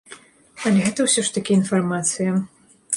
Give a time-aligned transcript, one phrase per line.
[0.69, 2.31] Але гэта ўсё ж такі інфармацыя.